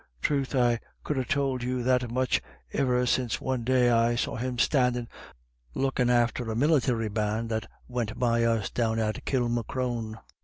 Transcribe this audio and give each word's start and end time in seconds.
Troth, 0.23 0.55
I 0.55 0.79
could 1.03 1.15
ha' 1.23 1.27
tould 1.27 1.61
you 1.61 1.83
that 1.83 2.09
much 2.09 2.41
iver 2.73 3.05
since 3.05 3.39
one 3.39 3.63
day 3.63 3.91
I 3.91 4.15
saw 4.15 4.35
him 4.35 4.57
standin' 4.57 5.07
lookin' 5.75 6.09
after 6.09 6.49
a 6.49 6.55
milithry 6.55 7.07
band 7.13 7.49
that 7.49 7.69
went 7.87 8.17
by 8.17 8.43
us 8.43 8.71
down 8.71 8.97
at 8.97 9.23
Kilmacrone. 9.25 10.17